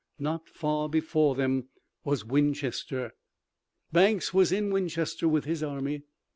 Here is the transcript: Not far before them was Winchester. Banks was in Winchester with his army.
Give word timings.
Not 0.17 0.49
far 0.49 0.89
before 0.89 1.35
them 1.35 1.67
was 2.03 2.25
Winchester. 2.25 3.13
Banks 3.91 4.33
was 4.33 4.51
in 4.51 4.71
Winchester 4.71 5.27
with 5.27 5.45
his 5.45 5.61
army. 5.61 6.01